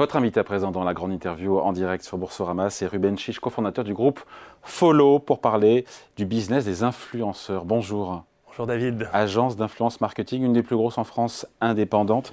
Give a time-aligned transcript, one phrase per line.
[0.00, 3.38] Votre invité à présent dans la grande interview en direct sur Boursorama, c'est Ruben Chiche,
[3.38, 4.18] cofondateur du groupe
[4.62, 5.84] Follow, pour parler
[6.16, 7.66] du business des influenceurs.
[7.66, 8.24] Bonjour.
[8.46, 9.10] Bonjour David.
[9.12, 12.32] Agence d'influence marketing, une des plus grosses en France, indépendante.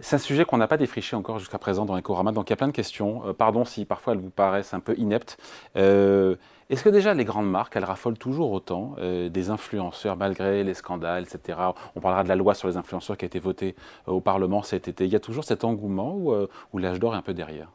[0.00, 2.52] C'est un sujet qu'on n'a pas défriché encore jusqu'à présent dans Ecorama, donc il y
[2.52, 3.26] a plein de questions.
[3.26, 5.38] Euh, pardon si parfois elles vous paraissent un peu ineptes.
[5.76, 6.36] Euh,
[6.68, 10.74] est-ce que déjà les grandes marques, elles raffolent toujours autant euh, des influenceurs malgré les
[10.74, 11.58] scandales, etc.
[11.94, 13.74] On parlera de la loi sur les influenceurs qui a été votée
[14.06, 15.06] au Parlement cet été.
[15.06, 17.68] Il y a toujours cet engouement ou, l'âge d'or est un peu derrière?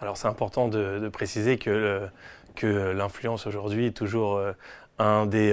[0.00, 2.08] Alors c'est important de, préciser que,
[2.62, 4.40] l'influence aujourd'hui est toujours
[4.98, 5.52] un des,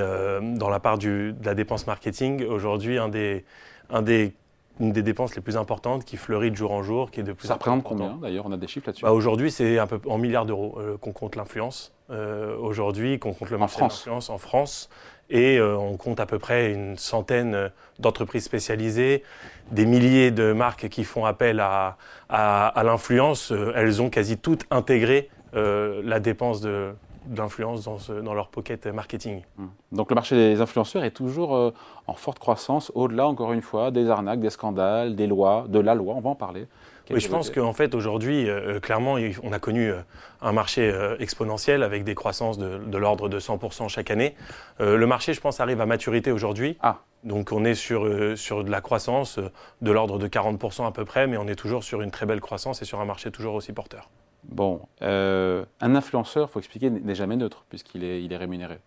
[0.57, 3.45] dans la part de la dépense marketing, aujourd'hui un des,
[3.89, 4.33] un des
[4.79, 7.33] une des dépenses les plus importantes qui fleurit de jour en jour, qui est de
[7.33, 9.99] plus Ça représente combien d'ailleurs On a des chiffres là-dessus bah, Aujourd'hui, c'est un peu
[10.07, 11.93] en milliards d'euros euh, qu'on compte l'influence.
[12.11, 14.89] Euh, aujourd'hui, qu'on compte le marché de l'influence en France.
[15.29, 19.23] Et euh, on compte à peu près une centaine d'entreprises spécialisées,
[19.71, 21.97] des milliers de marques qui font appel à,
[22.29, 23.51] à l'influence.
[23.75, 26.93] elles ont quasi toutes intégré la dépense de,
[27.27, 29.41] d'influence dans, dans, leur pocket marketing.
[29.59, 29.69] Hum.
[29.91, 31.73] Donc le marché des influenceurs est toujours euh,
[32.07, 35.95] en forte croissance, au-delà, encore une fois, des arnaques, des scandales, des lois, de la
[35.95, 36.67] loi, on va en parler.
[37.11, 40.01] Oui, je pense qu'en fait, aujourd'hui, euh, clairement, on a connu euh,
[40.41, 44.35] un marché exponentiel avec des croissances de, de l'ordre de 100% chaque année.
[44.79, 46.77] le marché, je pense, arrive à maturité aujourd'hui.
[46.81, 46.99] Ah.
[47.23, 49.39] Donc on est sur, sur de la croissance
[49.81, 52.41] de l'ordre de 40% à peu près, mais on est toujours sur une très belle
[52.41, 54.09] croissance et sur un marché toujours aussi porteur.
[54.49, 58.79] Bon, euh, un influenceur, il faut expliquer, n'est jamais neutre puisqu'il est, il est rémunéré.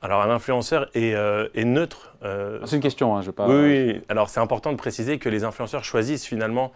[0.00, 2.16] Alors un influenceur est, euh, neutre.
[2.24, 3.46] Euh, ah, c'est une question, hein, je pas.
[3.46, 6.72] Oui, alors c'est important de préciser que les influenceurs choisissent finalement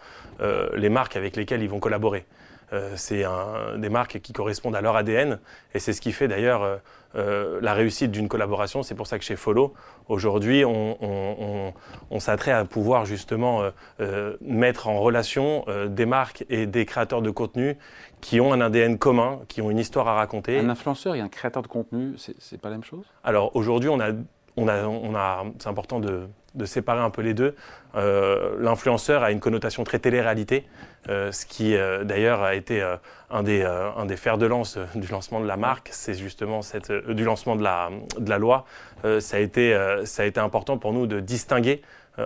[0.75, 2.25] les marques avec lesquelles ils vont collaborer.
[2.73, 3.23] Euh, c'est
[3.77, 5.39] des marques qui correspondent à leur ADN
[5.73, 6.75] et c'est ce qui fait d'ailleurs euh,
[7.15, 8.83] euh, la réussite d'une collaboration.
[8.83, 9.73] C'est pour ça que chez Follow,
[10.09, 11.73] aujourd'hui, on, on,
[12.11, 13.63] on, s'attrait à pouvoir justement
[14.41, 17.77] mettre en relation des marques et des créateurs de contenu
[18.19, 20.59] qui ont un ADN commun, qui ont une histoire à raconter.
[20.59, 23.05] Un influenceur et un créateur de contenu, c'est pas la même chose?
[23.23, 24.11] Alors aujourd'hui, on a,
[24.57, 27.55] on a, on a, c'est important de, de séparer un peu les deux.
[27.97, 30.65] Euh, l'influenceur a une connotation très télé-réalité,
[31.09, 32.81] euh, ce qui euh, d'ailleurs a été
[33.31, 36.91] un, des, un des fers de lance du lancement de la marque, c'est justement cette,
[36.91, 38.65] du lancement de la, de la loi.
[39.19, 41.81] ça, a été, ça a été important pour nous de distinguer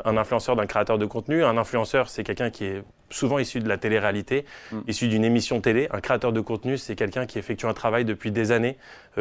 [0.06, 1.44] un influenceur d'un créateur de contenu.
[1.44, 4.80] Un influenceur, c'est quelqu'un qui est souvent issu de la télé-réalité, mm.
[4.88, 5.90] issu d'une émission télé.
[5.92, 8.78] Un créateur de contenu, c'est quelqu'un qui effectue un travail depuis des années,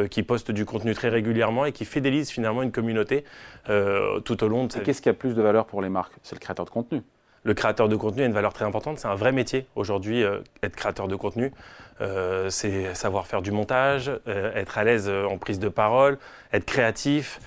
[0.09, 3.25] qui poste du contenu très régulièrement et qui fidélise finalement une communauté
[3.65, 6.13] tout au long de sa Qu'est-ce qui a plus de valeur pour les marques?
[6.23, 7.01] C'est créateur de contenu.
[7.43, 8.99] Le créateur de contenu a une valeur très importante.
[8.99, 11.51] C'est un vrai métier aujourd'hui, euh, être créateur de contenu.
[11.99, 16.17] Euh, c'est savoir faire du montage, euh, être à l'aise en prise de parole,
[16.53, 17.39] être créatif,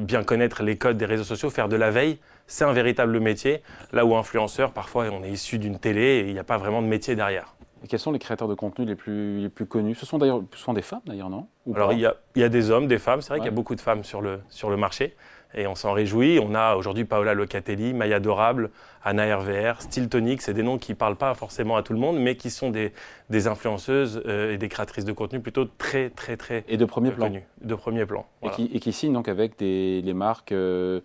[0.00, 2.18] bien connaître les codes des réseaux sociaux, faire de la veille.
[2.46, 3.62] C'est un véritable métier.
[3.92, 6.80] Là où influenceur, parfois, on est issu d'une télé et il n'y a pas vraiment
[6.80, 7.54] de métier derrière.
[7.84, 9.94] Et quels sont les créateurs de contenu les plus, les plus connus?
[9.94, 11.48] Ce sont d'ailleurs souvent des femmes, d'ailleurs, non?
[11.74, 13.20] Alors, il y, a, il y, a, des hommes, des femmes.
[13.20, 15.14] C'est vrai qu'il y a beaucoup de femmes sur le, sur le marché
[15.54, 16.38] et on s'en réjouit.
[16.42, 18.70] On a aujourd'hui Paola Locatelli, Maya Dorable,
[19.04, 22.18] Anna RVR, Stiltonic, c'est des noms qui ne parlent pas forcément à tout le monde,
[22.18, 22.92] mais qui sont des,
[23.30, 27.10] des influenceuses euh, et des créatrices de contenu plutôt très, très, très Et de premier
[27.10, 27.32] plan.
[27.60, 28.26] De premier plan.
[28.42, 30.52] Et, qui, et, qui, signent donc avec des, les marques.
[30.52, 31.00] Euh,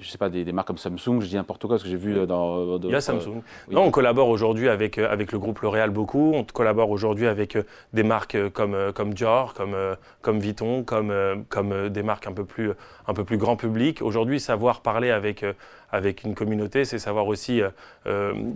[0.00, 2.26] je sais pas, des, marques comme Samsung, je dis n'importe quoi, parce que j'ai vu
[2.26, 2.78] dans...
[2.82, 3.42] Il y a Samsung.
[3.70, 7.56] Non, on collabore aujourd'hui avec, euh, avec le groupe L'Oréal beaucoup, on collabore aujourd'hui avec
[7.56, 9.76] euh, des marques euh, comme, comme Dior, comme,
[10.22, 11.12] comme Vuitton, comme,
[11.48, 12.72] comme des marques un peu plus,
[13.06, 14.02] un peu plus grand public.
[14.02, 15.44] Aujourd'hui, savoir parler avec,
[15.90, 17.60] avec une communauté, c'est savoir aussi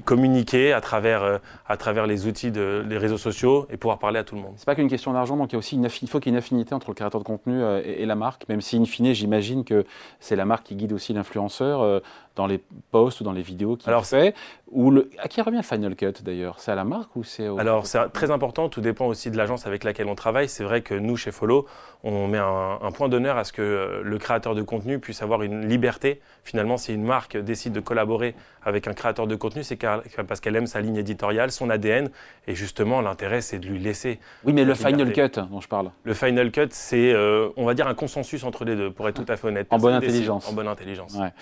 [0.05, 4.35] communiquer à travers, à travers les outils des réseaux sociaux et pouvoir parler à tout
[4.35, 4.55] le monde.
[4.57, 6.35] C'est pas qu'une question d'argent, donc il, y a aussi une, il faut qu'il y
[6.35, 8.85] ait une affinité entre le créateur de contenu et, et la marque, même si in
[8.85, 9.85] fine, j'imagine que
[10.21, 12.01] c'est la marque qui guide aussi aussi l'influenceur euh,
[12.37, 12.61] dans les
[12.91, 14.35] posts ou dans les vidéos qu'il fait.
[14.71, 16.59] Ou le, à qui revient le Final Cut d'ailleurs?
[16.59, 19.67] C'est à la marque ou c'est Alors c'est très important, tout dépend aussi de l'agence
[19.67, 20.49] avec laquelle on travaille.
[20.49, 21.67] C'est vrai que nous, chez Follow,
[22.05, 25.43] on met un, point d'honneur à ce que euh, le créateur de contenu puisse avoir
[25.43, 26.21] une liberté.
[26.43, 28.35] Finalement, si une marque décide de collaborer
[28.65, 32.11] avec un créateur de contenu, c'est parce qu'elle aime sa ligne éditoriale, son ADN.
[32.47, 34.21] Et justement, l'intérêt, c'est de lui laisser.
[34.45, 35.91] Oui, mais le Final Cut dont je parle.
[36.05, 39.23] Le Final Cut, c'est, euh, on va dire, un consensus entre les deux, pour être
[39.23, 39.67] tout à fait honnête.
[39.71, 40.49] En bonne intelligence.
[40.49, 41.15] En bonne intelligence.
[41.15, 41.33] Ouais.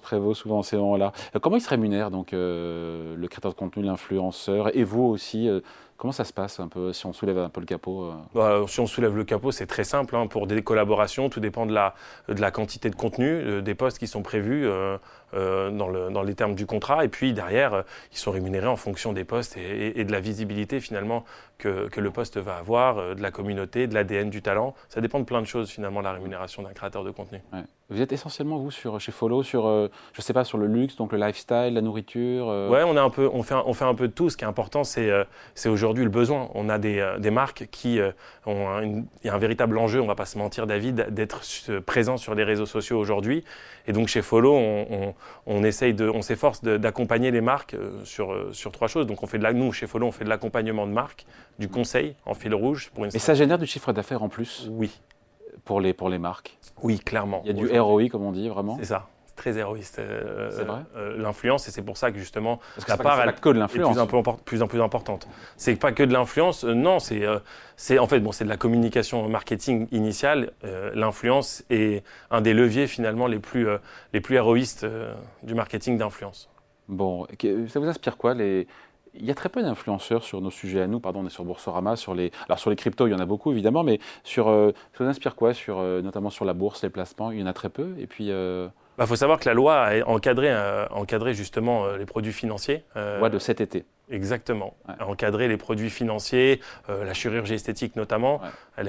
[0.00, 1.12] Prévaut souvent ces moments-là.
[1.34, 5.48] Euh, comment il se rémunère, donc, euh, le créateur de contenu, l'influenceur, et vous aussi
[5.48, 5.60] euh,
[5.96, 8.80] Comment ça se passe un peu si on soulève un peu le capot bah, Si
[8.80, 10.16] on soulève le capot, c'est très simple.
[10.16, 10.26] Hein.
[10.26, 11.94] Pour des collaborations, tout dépend de la,
[12.28, 14.68] de la quantité de contenu, des postes qui sont prévus.
[15.32, 17.04] dans, les termes du contrat.
[17.04, 21.24] Et puis derrière, ils sont rémunérés en fonction des postes et, de la visibilité finalement
[21.58, 24.74] que, le poste va avoir, de la communauté, de l'ADN, du talent.
[24.88, 27.40] Ça dépend de plein de choses finalement la rémunération d'un créateur de contenu.
[27.90, 30.96] Vous êtes essentiellement, vous, sur, chez Follow, sur, euh, je sais pas, sur le luxe,
[30.96, 32.70] donc le lifestyle, la nourriture euh...
[32.70, 34.30] Ouais, on, a un peu, on, fait un, on fait un peu de tout.
[34.30, 35.24] Ce qui est important, c'est euh,
[35.54, 36.48] c'est aujourd'hui le besoin.
[36.54, 38.00] On a des, euh, des marques qui
[38.46, 41.42] ont y a un véritable enjeu, on va pas se mentir, David, d'être
[41.80, 43.44] présent sur les réseaux sociaux aujourd'hui.
[43.86, 45.14] Et donc, chez Follow, on, on,
[45.46, 49.06] on essaye de, on s'efforce d'accompagner les marques sur, sur trois choses.
[49.06, 51.26] Donc, on fait de la, nous, chez Follow, on fait de l'accompagnement de marques,
[51.58, 52.90] du conseil en fil rouge.
[52.94, 54.90] Pour une Et ça génère du chiffre d'affaires en plus Oui
[55.64, 56.58] pour les, pour les marques?
[56.82, 57.40] Oui, clairement.
[57.44, 58.76] Il y a du ROI, comme on dit, vraiment?
[58.78, 59.08] C'est ça.
[59.44, 59.98] Très héroïste.
[59.98, 60.80] Euh, c'est vrai.
[60.96, 63.58] Euh, l'influence, et c'est pour ça que justement, Parce que la part, elle que de
[63.58, 63.94] l'influence.
[64.08, 65.28] Plus, plus, en plus importante.
[65.58, 67.24] C'est pas que de l'influence, euh, non, c'est,
[67.76, 70.52] c'est en fait, bon, c'est de la communication marketing initiale.
[70.94, 73.66] l'influence est un des leviers finalement les plus,
[74.14, 74.86] les plus héroïstes
[75.42, 76.48] du marketing d'influence.
[76.88, 77.26] Bon,
[77.68, 78.66] ça vous inspire quoi les,
[79.16, 81.00] il y a très peu d'influenceurs sur nos sujets à nous.
[81.00, 82.32] Pardon, on est sur Boursorama, sur les.
[82.48, 84.48] Alors sur les cryptos, il y en a beaucoup évidemment, mais sur.
[84.48, 87.42] Euh, ça vous inspire quoi sur, euh, notamment sur la bourse, les placements Il y
[87.42, 87.94] en a très peu.
[87.98, 88.30] Et puis.
[88.30, 90.54] Euh, il bah, faut savoir que la loi a encadré,
[90.90, 92.84] encadré justement les produits financiers.
[92.94, 93.84] loi de cet été.
[94.10, 94.76] Exactement.
[95.00, 96.60] Encadrer les produits financiers,
[96.90, 98.40] euh, la chirurgie esthétique notamment.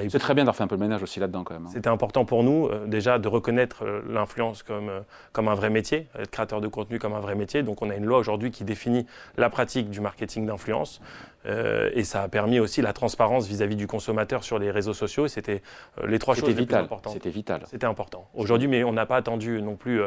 [0.10, 1.68] C'est très bien d'avoir fait un peu le ménage aussi là-dedans quand même.
[1.68, 1.72] Hein.
[1.72, 4.92] C'était important pour nous euh, déjà de reconnaître euh, l'influence comme,
[5.32, 7.64] comme un vrai métier, être créateur de contenu comme un vrai métier.
[7.64, 9.06] Donc on a une loi aujourd'hui qui définit
[9.38, 11.02] la pratique du marketing d'influence.
[11.46, 15.28] et ça a permis aussi la transparence vis-à-vis du consommateur sur les réseaux sociaux.
[15.28, 15.62] C'était
[16.04, 17.14] les trois choses les plus importantes.
[17.14, 17.62] C'était vital.
[17.68, 18.28] C'était important.
[18.34, 20.02] Aujourd'hui, mais on n'a pas attendu non plus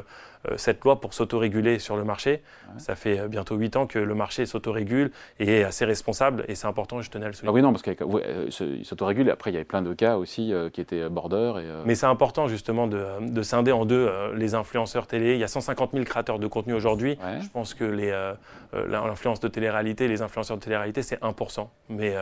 [0.57, 2.43] cette loi pour s'autoréguler sur le marché.
[2.79, 4.98] Ça fait bientôt huit ans que le marché s'autorégule
[5.39, 6.45] et assez responsable.
[6.49, 7.51] Et c'est important, je tenais à le souligner.
[7.51, 8.51] Ah oui, non, parce qu'il euh,
[8.83, 9.31] s'autorégule.
[9.31, 11.55] Après, il y avait plein de cas aussi euh, qui étaient border.
[11.57, 15.35] Et, euh, Mais c'est important, justement, de, de, scinder en deux les influenceurs télé.
[15.35, 17.19] Il y a 150 000 créateurs de contenu aujourd'hui.
[17.41, 17.85] Je pense que
[18.75, 21.69] l'influence de télé-réalité, les influenceurs de télé-réalité, c'est 1%.
[21.89, 22.15] Mais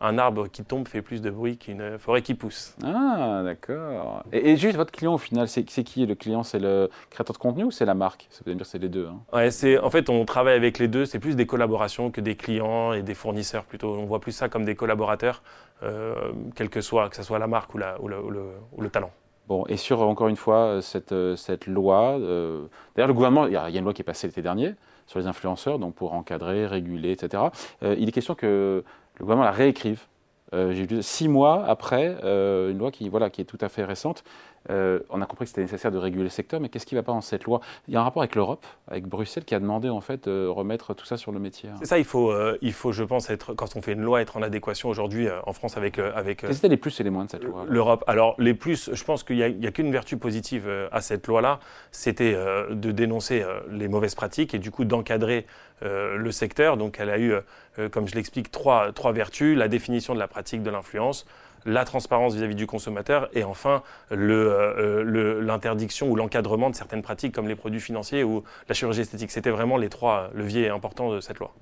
[0.00, 2.76] un arbre qui tombe fait plus de bruit qu'une forêt qui pousse.
[2.84, 4.22] Ah, d'accord.
[4.32, 6.42] Et, juste, votre client, au final, c'est qui le client?
[6.42, 8.26] C'est le créateur de contenu ou c'est la marque?
[8.30, 9.06] Ça veut dire c'est les deux.
[9.06, 9.20] Hein.
[9.32, 11.04] Ouais, en fait, on travaille avec les deux.
[11.04, 13.94] C'est plus des collaborations des clients et des fournisseurs plutôt.
[13.94, 15.42] On voit plus ça comme des collaborateurs,
[15.82, 16.14] euh,
[16.54, 19.10] que soit, que ce soit la marque ou, le, talent.
[19.46, 23.56] Bon, et sur, encore une fois, cette, cette loi, euh, d'ailleurs, le gouvernement, il y,
[23.56, 24.74] a une loi qui est passée l'été dernier
[25.06, 27.44] sur les influenceurs, donc pour encadrer, réguler, etc.
[27.82, 30.02] Euh, il est question que le gouvernement la réécrive.
[30.50, 34.24] J'ai vu six mois après, une loi qui, voilà, qui est tout à fait récente,
[34.70, 37.00] euh, on a compris que c'était nécessaire de réguler le secteur, mais qu'est-ce qui ne
[37.00, 37.60] va pas dans cette loi?
[37.86, 40.46] Il y a un rapport avec l'Europe, avec Bruxelles, qui a demandé en fait de
[40.46, 41.70] remettre tout ça sur le métier.
[41.78, 44.20] C'est ça, il faut, euh, il faut, je pense, être, quand on fait une loi,
[44.20, 45.98] être en adéquation aujourd'hui euh, en France avec.
[45.98, 47.64] avec Quels étaient les plus et les moins de cette loi?
[47.68, 48.04] L'Europe?
[48.06, 52.36] Alors, les plus, je pense qu'il n'y a, qu'une vertu positive à cette loi-là, c'était
[52.70, 55.46] de dénoncer les mauvaises pratiques et du coup d'encadrer
[55.82, 56.76] le secteur.
[56.76, 57.34] Donc, elle a eu,
[57.90, 61.26] comme je l'explique, trois, trois vertus la définition de la pratique de l'influence
[61.66, 63.82] la transparence vis-à-vis du consommateur et enfin
[64.12, 69.30] euh, l'interdiction ou l'encadrement de certaines pratiques comme les produits financiers ou la chirurgie esthétique.
[69.30, 71.52] C'était vraiment les trois leviers importants de cette loi.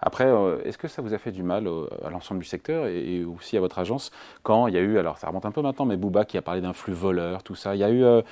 [0.00, 1.68] Après, euh, est-ce que ça vous a fait du mal
[2.04, 4.10] à l'ensemble du secteur et, aussi à votre agence
[4.42, 6.42] quand il y a eu, alors ça remonte un peu maintenant, mais Bouba qui a
[6.42, 8.22] parlé d'un flux voleur, tout ça, il y a eu, euh,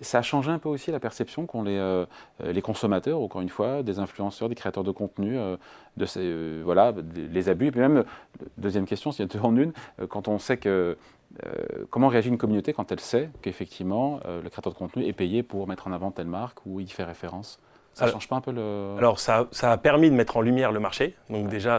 [0.00, 2.04] ça a changé un peu aussi la perception qu'ont les,
[2.44, 5.38] les consommateurs, encore une fois, des influenceurs, des créateurs de contenu,
[5.96, 7.66] de ces, voilà, les abus.
[7.66, 8.04] Et puis même,
[8.58, 9.72] deuxième question, s'il y a deux en une,
[10.08, 10.96] quand on sait que
[11.90, 15.66] comment réagit une communauté quand elle sait qu'effectivement le créateur de contenu est payé pour
[15.66, 17.58] mettre en avant telle marque ou il fait référence
[17.94, 18.94] ça ne change pas un peu le...
[18.96, 21.14] Alors, ça, ça, a permis de mettre en lumière le marché.
[21.28, 21.78] Donc déjà,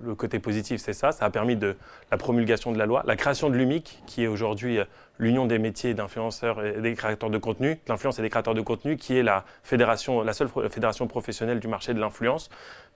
[0.00, 1.12] le côté positif, c'est ça.
[1.12, 1.76] Ça a permis de
[2.10, 4.84] la promulgation de la loi, la création de l'UMIC, qui est aujourd'hui euh,
[5.18, 8.96] l'Union des métiers d'influenceurs et des créateurs de contenu, l'influence et des créateurs de contenu,
[8.96, 12.50] qui est la, fédération, la seule fédération professionnelle du marché de l'influence,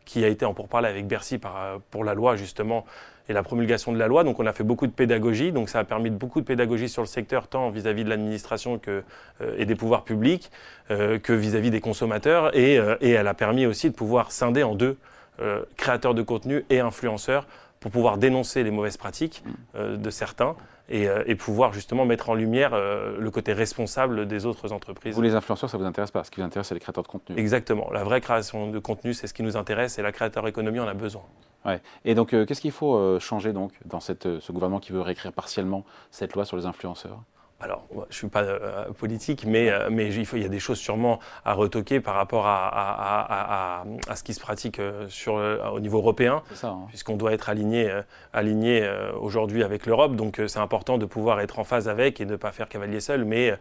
[0.04, 2.84] qui a été en pourparlers avec Bercy euh, pour la loi, justement,
[3.28, 4.24] et la promulgation de la loi.
[4.24, 7.02] Donc on a fait beaucoup de pédagogie, donc ça a permis beaucoup de pédagogie sur
[7.02, 9.02] le secteur, tant vis-à-vis de l'administration que,
[9.40, 10.50] euh, et des pouvoirs publics
[10.90, 12.56] euh, que vis-à-vis des consommateurs.
[12.56, 14.96] Et, euh, et, elle a permis aussi de pouvoir scinder en deux
[15.76, 17.46] créateurs de contenu et influenceurs
[17.80, 20.56] pour pouvoir dénoncer les mauvaises pratiques de certains.
[20.88, 25.16] Et, et, pouvoir justement mettre en lumière le côté responsable des autres entreprises.
[25.16, 27.08] Vous, les influenceurs, ça vous intéresse pas Ce qui vous intéresse, c'est les créateurs de
[27.08, 27.36] contenu.
[27.36, 27.90] Exactement.
[27.90, 30.86] La vraie création de contenu, c'est ce qui nous intéresse et la créateur économie en
[30.86, 31.24] a besoin.
[32.04, 34.92] Et donc, euh, qu'est-ce qu'il faut euh, changer donc dans cette, euh, ce gouvernement qui
[34.92, 37.22] veut réécrire partiellement cette loi sur les influenceurs?
[37.58, 38.44] Alors, je ne suis pas
[38.98, 42.46] politique, mais, mais il, faut, il, y a des choses sûrement à retoquer par rapport
[42.46, 45.34] à, à, à, ce qui se pratique sur,
[45.72, 46.84] au niveau européen, hein.
[46.88, 47.90] puisqu'on doit être aligné,
[48.34, 48.86] aligné
[49.18, 50.16] aujourd'hui avec l'Europe.
[50.16, 53.00] Donc, c'est important de pouvoir être en phase avec et de ne pas faire cavalier
[53.00, 53.24] seul.
[53.24, 53.54] Mais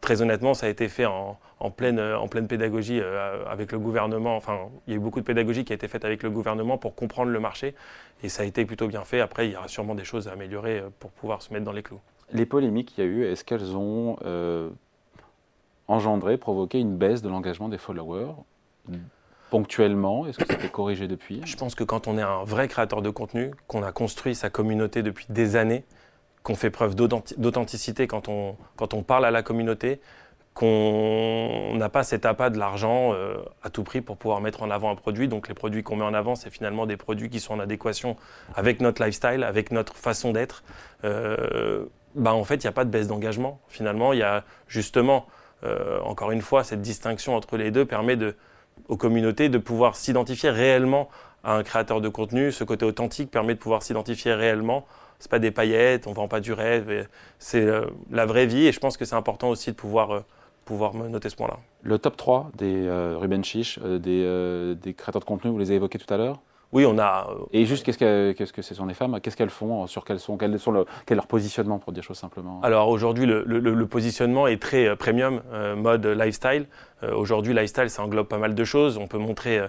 [0.00, 1.36] très honnêtement, ça a été fait en,
[1.76, 3.02] pleine, en pleine pédagogie
[3.50, 4.34] avec le gouvernement.
[4.34, 6.78] Enfin, il y a eu beaucoup de pédagogie qui a été faite avec le gouvernement
[6.78, 7.74] pour comprendre le marché.
[8.22, 9.20] Et ça a été plutôt bien fait.
[9.20, 11.82] Après, il y aura sûrement des choses à améliorer pour pouvoir se mettre dans les
[11.82, 12.00] clous.
[12.32, 14.16] Les polémiques qu'il y a eu, est-ce qu'elles ont
[15.88, 18.32] engendré, provoqué une baisse de l'engagement des followers
[19.50, 20.26] ponctuellement?
[20.26, 21.42] Est-ce que ça a été corrigé depuis?
[21.44, 24.48] Je pense que quand on est un vrai créateur de contenu, qu'on a construit sa
[24.48, 25.84] communauté depuis des années,
[26.42, 30.00] qu'on fait preuve d'authenticité quand on, quand on parle à la communauté,
[30.54, 34.70] qu'on n'a pas cet appât de l'argent euh, à tout prix pour pouvoir mettre en
[34.70, 35.28] avant un produit.
[35.28, 38.16] Donc les produits qu'on met en avant, c'est finalement des produits qui sont en adéquation
[38.54, 40.62] avec notre lifestyle, avec notre façon d'être.
[41.04, 43.60] Euh, bah en fait, il n'y a pas de baisse d'engagement.
[43.68, 45.26] Finalement, il y a justement
[45.64, 48.18] euh, encore une fois, cette distinction entre les deux permet
[48.88, 51.08] aux communautés de pouvoir s'identifier réellement
[51.44, 52.52] à un créateur de contenu.
[52.52, 54.86] Ce côté authentique permet de pouvoir s'identifier réellement.
[55.20, 57.06] Ce pas des paillettes, on ne vend pas du rêve.
[57.38, 60.24] C'est euh, la vraie vie et je pense que c'est important aussi de pouvoir, euh,
[60.64, 61.58] pouvoir noter ce point-là.
[61.82, 66.12] Le top 3 des Ruben Chiche, des créateurs de contenu, vous les avez évoqués tout
[66.12, 66.40] à l'heure?
[66.72, 67.28] Oui, on a.
[67.30, 69.20] Euh, Et juste, qu'est-ce que, qu'est-ce que ce sont les femmes?
[69.20, 72.02] Qu'est-ce qu'elles font Sur quels sont, quel, sont le, quel est leur positionnement, pour dire
[72.02, 72.60] choses simplement?
[72.62, 76.66] Alors aujourd'hui, le, le, positionnement est très euh, premium, euh, mode lifestyle.
[77.14, 78.98] Aujourd'hui, lifestyle, ça englobe pas mal de choses.
[78.98, 79.60] On peut montrer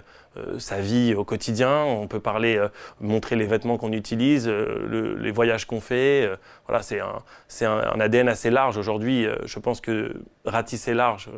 [0.58, 2.60] sa vie au quotidien, on peut parler,
[3.00, 6.30] montrer les vêtements qu'on utilise, les voyages qu'on fait.
[6.66, 8.76] voilà, c'est un, c'est un, un, ADN assez large.
[8.76, 10.14] Aujourd'hui, je pense que
[10.44, 11.30] ratisser large,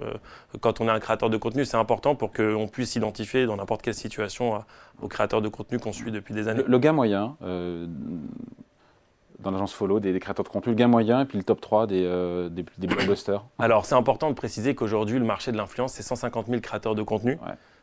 [0.61, 3.83] quand on est un créateur de contenu, c'est important pour qu'on puisse s'identifier dans n'importe
[3.83, 4.63] quelle situation
[5.03, 6.63] aux créateurs de contenu qu'on suit depuis des années.
[6.67, 7.87] Le, gain moyen euh,
[9.39, 11.87] dans l'agence Follow des, créateurs de contenu, le gain moyen et puis le top 3
[11.87, 13.45] des, euh, des, blockbusters.
[13.59, 17.03] Alors c'est important de préciser qu'aujourd'hui le marché de l'influence c'est 150 000 créateurs de
[17.03, 17.39] contenu.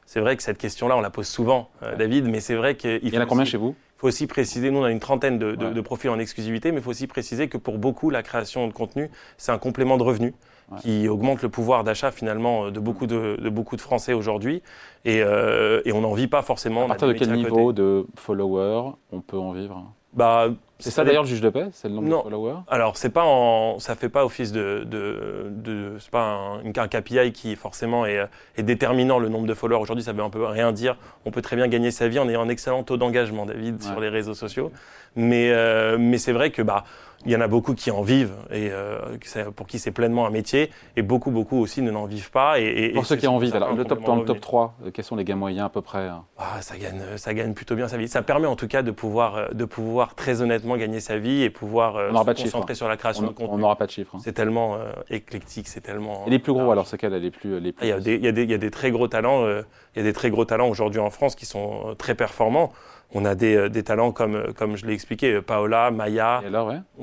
[0.06, 3.00] C'est vrai que cette question-là on la pose souvent, euh, David, mais c'est vrai qu'il
[3.04, 3.76] Il y en a combien chez vous?
[3.98, 6.80] Il faut aussi préciser, nous on a une trentaine de, de profils en exclusivité, mais
[6.80, 10.04] il faut aussi préciser que pour beaucoup la création de contenu c'est un complément de
[10.04, 10.34] revenus
[10.82, 14.62] qui augmente le pouvoir d'achat finalement de beaucoup de, beaucoup de Français aujourd'hui.
[15.06, 16.86] Et, euh, et, on n'en vit pas forcément.
[16.86, 19.84] À partir de quel niveau de followers on peut en vivre?
[20.14, 20.48] Bah,
[20.84, 22.60] c'est ça d'ailleurs le juge de paix, c'est le nombre de followers.
[22.68, 26.88] Alors c'est pas en, ça fait pas office de, de, de c'est pas un, un,
[26.88, 29.82] KPI qui forcément est, est, déterminant le nombre de followers.
[29.82, 30.98] Aujourd'hui, ça veut un peu rien dire.
[31.26, 34.00] On peut très bien gagner sa vie en ayant un excellent taux d'engagement, David, sur
[34.00, 34.72] les réseaux sociaux.
[35.16, 36.84] Mais euh, mais c'est vrai que bah
[37.26, 39.18] il y en a beaucoup qui en vivent et euh,
[39.56, 42.92] pour qui c'est pleinement un métier et beaucoup beaucoup aussi ne n'en vivent pas et,
[42.94, 45.16] pour ceux qui en vivent alors le top dans le top 3 euh, quels sont
[45.16, 47.98] les gains moyens à peu près hein ah, ça gagne ça gagne plutôt bien sa
[47.98, 48.08] vie.
[48.08, 51.44] Ça permet en tout cas de pouvoir euh, de pouvoir très honnêtement gagner sa vie
[51.44, 53.54] et pouvoir se concentrer sur la création de contenu.
[53.54, 54.22] on n'aura pas de chiffres hein.
[54.24, 54.78] c'est tellement
[55.10, 57.90] éclectique c'est tellement et les plus gros alors c'est quels les plus les plus il
[57.90, 59.98] y a des il y a des, il y a des très gros talents il
[59.98, 62.72] y a des très gros talents aujourd'hui en France qui sont très performants
[63.14, 66.42] on a des, euh, des, talents comme, euh, comme je l'ai expliqué, euh, Paola, Maya,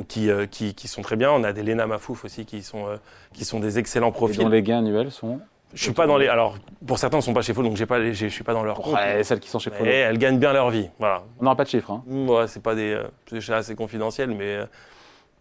[0.09, 1.31] qui, qui, qui, sont très bien.
[1.31, 2.87] On a des Lena Mafouf aussi qui sont,
[3.33, 4.41] qui sont des excellents profils.
[4.41, 5.41] Et dont les gains annuels sont
[5.73, 6.27] je suis pas dans les.
[6.27, 8.65] Alors, pour certains, ne sont pas chez Follow, donc j'ai pas, je suis pas dans
[8.65, 8.85] leur.
[8.93, 9.89] Ouais, celles qui sont chez Follow.
[9.89, 11.23] elles gagnent bien leur vie, voilà.
[11.39, 11.93] On n'aura pas de chiffres.
[11.93, 12.03] Hein.
[12.09, 14.59] Ouais, c'est pas des, c'est assez confidentiel, mais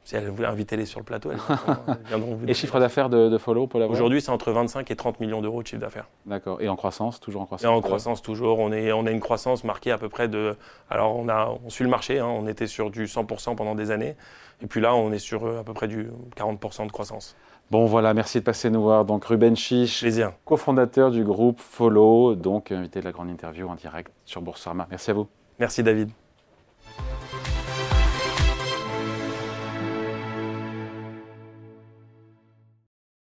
[0.09, 1.37] si elle voulait inviter les sur le plateau, elles
[2.07, 5.19] viendront vous Et chiffre d'affaires de, Follow pour l'avoir Aujourd'hui, c'est entre 25 et 30
[5.19, 6.07] millions d'euros de chiffre d'affaires.
[6.25, 6.59] D'accord.
[6.61, 8.57] Et en croissance, toujours en croissance Et en croissance, toujours.
[8.57, 10.57] On, est, on a une croissance marquée à peu près de.
[10.89, 12.25] Alors, on, a, on suit le marché, hein.
[12.25, 14.15] on était sur du 100% pendant des années.
[14.63, 17.35] Et puis là, on est sur euh, à peu près du 40% de croissance.
[17.69, 19.05] Bon voilà, merci de passer nous voir.
[19.05, 20.03] Donc Ruben Chiche,
[20.43, 24.87] cofondateur du groupe Follow, donc invité de la grande interview en direct sur Boursorama.
[24.89, 25.27] Merci à vous.
[25.59, 26.09] Merci David.